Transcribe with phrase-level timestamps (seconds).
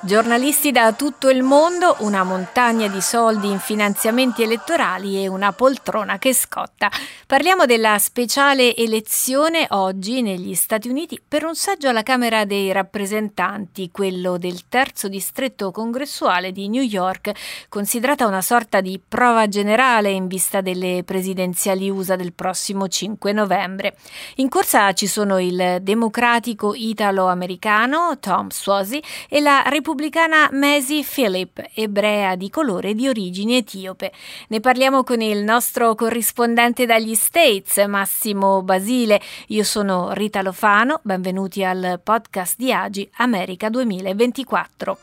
[0.00, 6.18] Giornalisti da tutto il mondo, una montagna di soldi in finanziamenti elettorali e una poltrona
[6.18, 6.88] che scotta.
[7.26, 13.90] Parliamo della speciale elezione oggi negli Stati Uniti per un saggio alla Camera dei rappresentanti,
[13.90, 17.32] quello del terzo distretto congressuale di New York,
[17.68, 23.96] considerata una sorta di prova generale in vista delle presidenziali USA del prossimo 5 novembre.
[24.36, 31.70] In corsa ci sono il democratico italo-americano Tom Suozzi e la repubblicana repubblicana Maisie Philip,
[31.72, 34.12] ebrea di colore di origine etiope.
[34.48, 39.18] Ne parliamo con il nostro corrispondente dagli States, Massimo Basile.
[39.46, 44.98] Io sono Rita Lofano, benvenuti al podcast di Agi America 2024.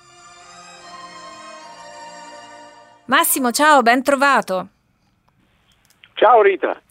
[3.05, 4.74] Massimo, ciao, ben trovato.
[6.25, 6.81] Ciao Rita.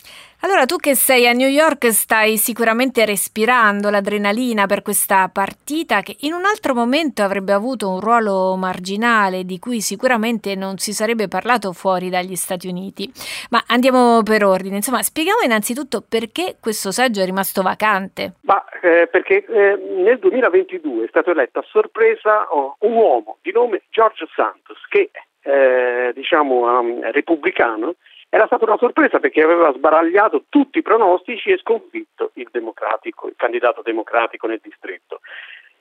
[0.42, 6.14] Allora, tu che sei a New York stai sicuramente respirando l'adrenalina per questa partita che
[6.20, 11.26] in un altro momento avrebbe avuto un ruolo marginale di cui sicuramente non si sarebbe
[11.26, 13.10] parlato fuori dagli Stati Uniti.
[13.50, 14.76] Ma andiamo per ordine.
[14.76, 18.34] Insomma, spieghiamo innanzitutto perché questo seggio è rimasto vacante.
[18.42, 23.50] Ma eh, perché eh, nel 2022 è stato eletto a sorpresa oh, un uomo di
[23.50, 25.10] nome George Santos che
[25.42, 27.96] eh, diciamo um, repubblicano
[28.34, 33.80] era stata una sorpresa perché aveva sbaragliato tutti i pronostici e sconfitto il, il candidato
[33.82, 35.20] democratico nel distretto.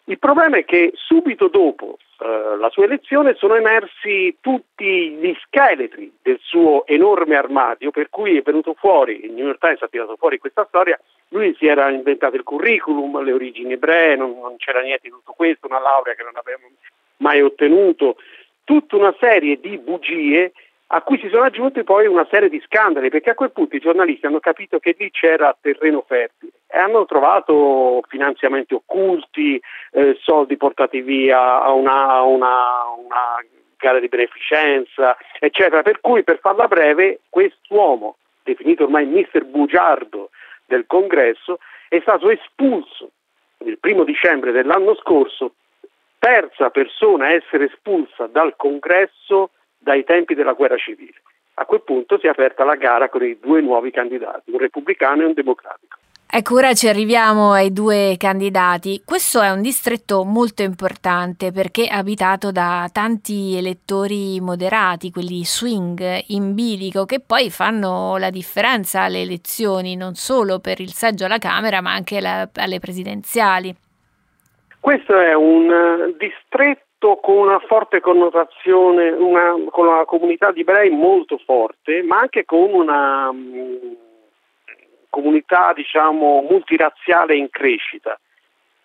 [0.03, 6.13] Il problema è che subito dopo eh, la sua elezione sono emersi tutti gli scheletri
[6.21, 10.15] del suo enorme armadio, per cui è venuto fuori, il New York Times ha tirato
[10.15, 14.81] fuori questa storia, lui si era inventato il curriculum, le origini ebree, non, non c'era
[14.81, 16.67] niente di tutto questo, una laurea che non avevamo
[17.17, 18.17] mai ottenuto,
[18.63, 20.51] tutta una serie di bugie
[20.87, 23.79] a cui si sono aggiunti poi una serie di scandali, perché a quel punto i
[23.79, 29.61] giornalisti hanno capito che lì c'era terreno fertile e hanno trovato finanziamenti occulti,
[29.91, 33.43] eh, soldi portati via a una, a una, una
[33.77, 35.81] gara di beneficenza, eccetera.
[35.81, 40.29] Per cui, per farla breve, quest'uomo, definito ormai mister bugiardo
[40.65, 43.11] del congresso, è stato espulso
[43.65, 45.53] il primo dicembre dell'anno scorso,
[46.19, 49.51] terza persona a essere espulsa dal congresso
[49.83, 51.21] dai tempi della guerra civile.
[51.55, 55.21] A quel punto si è aperta la gara con i due nuovi candidati, un repubblicano
[55.21, 55.97] e un democratico.
[56.35, 59.03] Ecco, ora ci arriviamo ai due candidati.
[59.05, 66.01] Questo è un distretto molto importante perché è abitato da tanti elettori moderati, quelli swing
[66.29, 71.37] in bilico, che poi fanno la differenza alle elezioni, non solo per il seggio alla
[71.37, 73.71] Camera, ma anche la, alle presidenziali.
[74.79, 80.61] Questo è un uh, distretto tutto con una forte connotazione, una, con una comunità di
[80.61, 83.97] ebrei molto forte, ma anche con una um,
[85.09, 88.17] comunità diciamo multirazziale in crescita.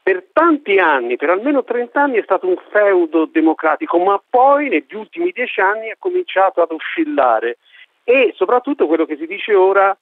[0.03, 4.95] Per tanti anni, per almeno 30 anni è stato un feudo democratico, ma poi negli
[4.95, 7.59] ultimi dieci anni ha cominciato ad oscillare
[8.03, 9.97] e soprattutto quello che si dice ora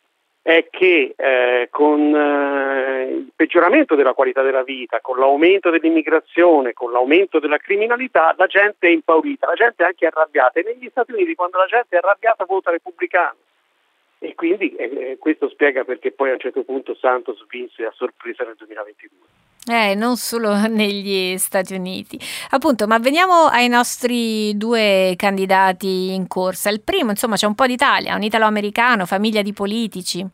[0.46, 6.92] è che eh, con eh, il peggioramento della qualità della vita, con l'aumento dell'immigrazione, con
[6.92, 11.10] l'aumento della criminalità, la gente è impaurita, la gente è anche arrabbiata e negli Stati
[11.10, 13.34] Uniti quando la gente è arrabbiata vota repubblicano.
[14.36, 18.54] Quindi eh, questo spiega perché poi a un certo punto Santos vinse a sorpresa nel
[18.56, 19.18] 2022.
[19.68, 22.16] Eh, non solo negli Stati Uniti.
[22.50, 26.70] Appunto, ma veniamo ai nostri due candidati in corsa.
[26.70, 30.24] Il primo, insomma, c'è un po' d'Italia, un italo-americano, famiglia di politici.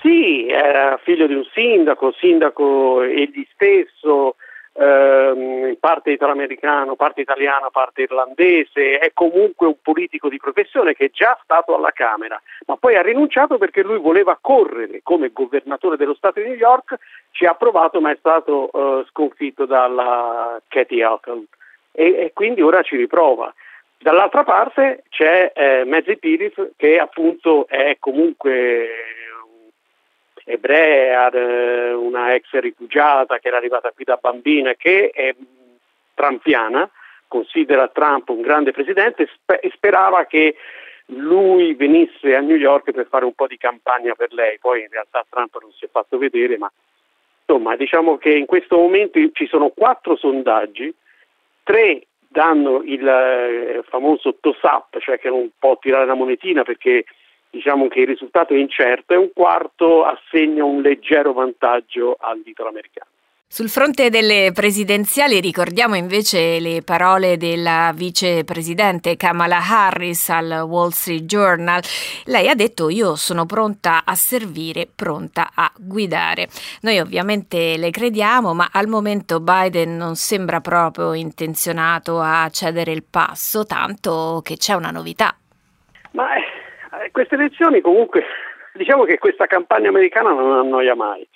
[0.00, 4.36] Sì, era figlio di un sindaco, sindaco egli stesso,
[4.72, 11.10] ehm, parte italo-americano, parte italiana, parte irlandese, è comunque un politico di professione che è
[11.10, 16.14] già stato alla Camera, ma poi ha rinunciato perché lui voleva correre come governatore dello
[16.14, 16.96] Stato di New York,
[17.32, 21.46] ci ha provato ma è stato eh, sconfitto dalla Katie Hochul
[21.92, 23.52] e, e, quindi ora ci riprova.
[23.98, 28.88] Dall'altra parte c'è eh, Mezzi Piris che appunto è comunque
[30.52, 35.34] ebrea, eh, una ex rifugiata che era arrivata qui da bambina, che è
[36.14, 36.88] trampiana,
[37.26, 39.28] considera Trump un grande presidente
[39.60, 40.56] e sperava che
[41.06, 44.58] lui venisse a New York per fare un po' di campagna per lei.
[44.58, 46.70] Poi in realtà Trump non si è fatto vedere, ma
[47.44, 50.94] insomma diciamo che in questo momento ci sono quattro sondaggi,
[51.62, 57.04] tre danno il eh, famoso toss-up, cioè che non può tirare la monetina perché
[57.52, 63.10] diciamo che il risultato è incerto e un quarto assegna un leggero vantaggio all'italo americano.
[63.46, 71.24] Sul fronte delle presidenziali ricordiamo invece le parole della vicepresidente Kamala Harris al Wall Street
[71.24, 71.82] Journal.
[72.24, 76.48] Lei ha detto io sono pronta a servire, pronta a guidare.
[76.80, 83.04] Noi ovviamente le crediamo, ma al momento Biden non sembra proprio intenzionato a cedere il
[83.04, 85.36] passo, tanto che c'è una novità.
[87.10, 88.24] Queste elezioni comunque,
[88.74, 91.26] diciamo che questa campagna americana non annoia mai.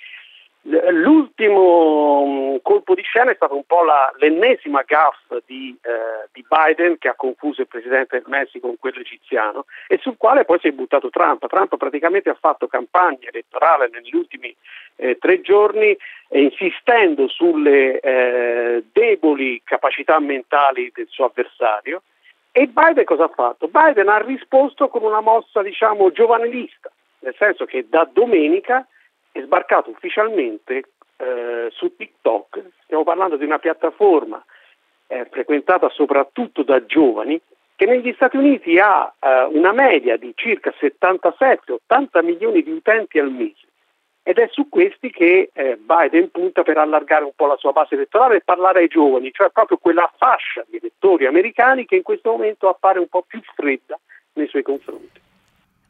[0.90, 6.44] L'ultimo mm, colpo di scena è stato un po' la, l'ennesima gaffe di, eh, di,
[6.48, 10.58] Biden che ha confuso il presidente del Messico con quello egiziano e sul quale poi
[10.58, 11.46] si è buttato Trump.
[11.46, 14.52] Trump praticamente ha fatto campagna elettorale negli ultimi
[14.96, 15.96] eh, tre giorni
[16.30, 22.02] eh, insistendo sulle eh, deboli capacità mentali del suo avversario
[22.58, 23.68] e Biden cosa ha fatto?
[23.68, 28.86] Biden ha risposto con una mossa diciamo giovanilista, nel senso che da domenica
[29.30, 30.84] è sbarcato ufficialmente
[31.18, 34.42] eh, su TikTok, stiamo parlando di una piattaforma
[35.06, 37.38] eh, frequentata soprattutto da giovani,
[37.74, 43.30] che negli Stati Uniti ha eh, una media di circa 77-80 milioni di utenti al
[43.30, 43.66] mese.
[44.28, 47.94] Ed è su questi che eh, Biden punta per allargare un po' la sua base
[47.94, 52.32] elettorale e parlare ai giovani, cioè proprio quella fascia di elettori americani che in questo
[52.32, 53.96] momento appare un po' più fredda
[54.32, 55.20] nei suoi confronti.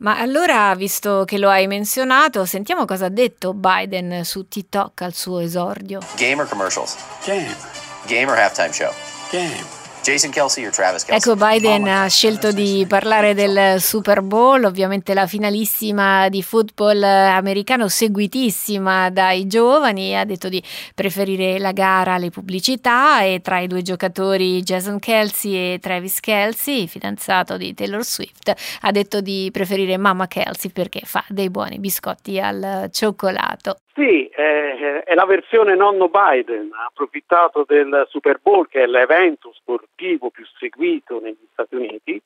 [0.00, 5.14] Ma allora, visto che lo hai menzionato, sentiamo cosa ha detto Biden su TikTok al
[5.14, 6.00] suo esordio.
[6.18, 6.94] Game or commercials?
[7.24, 7.56] Game.
[8.06, 8.92] Game or halftime show?
[9.30, 9.85] Game.
[10.06, 11.32] Jason Kelsey o Travis Kelsey?
[11.32, 17.88] Ecco, Biden ha scelto di parlare del Super Bowl, ovviamente la finalissima di football americano
[17.88, 20.62] seguitissima dai giovani, ha detto di
[20.94, 26.86] preferire la gara alle pubblicità e tra i due giocatori Jason Kelsey e Travis Kelsey,
[26.86, 32.38] fidanzato di Taylor Swift, ha detto di preferire Mamma Kelsey perché fa dei buoni biscotti
[32.38, 33.78] al cioccolato.
[33.96, 39.54] Sì, eh, è la versione nonno Biden, ha approfittato del Super Bowl che è l'evento
[39.54, 42.20] sportivo più seguito negli Stati Uniti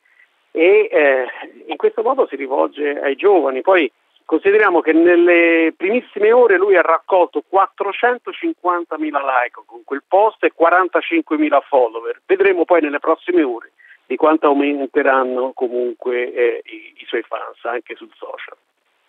[0.50, 1.26] e eh,
[1.68, 3.60] in questo modo si rivolge ai giovani.
[3.60, 3.88] Poi
[4.24, 11.60] consideriamo che nelle primissime ore lui ha raccolto 450.000 like con quel post e 45.000
[11.68, 12.20] follower.
[12.26, 13.70] Vedremo poi nelle prossime ore
[14.06, 18.56] di quanto aumenteranno comunque eh, i, i suoi fans anche sul social.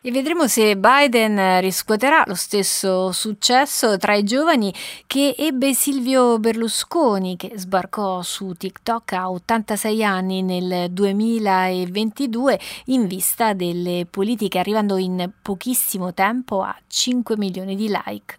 [0.03, 4.74] E vedremo se Biden riscuoterà lo stesso successo tra i giovani
[5.06, 13.53] che ebbe Silvio Berlusconi, che sbarcò su TikTok a 86 anni nel 2022 in vista
[13.53, 18.38] delle politiche, arrivando in pochissimo tempo a 5 milioni di like.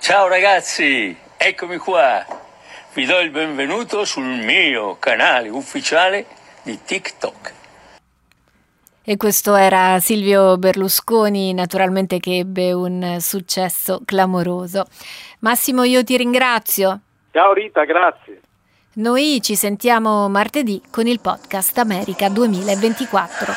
[0.00, 2.26] Ciao ragazzi, eccomi qua.
[2.94, 6.26] Vi do il benvenuto sul mio canale ufficiale
[6.62, 7.57] di TikTok.
[9.10, 14.84] E questo era Silvio Berlusconi, naturalmente che ebbe un successo clamoroso.
[15.38, 17.00] Massimo, io ti ringrazio.
[17.30, 18.42] Ciao Rita, grazie.
[18.96, 23.52] Noi ci sentiamo martedì con il podcast America 2024.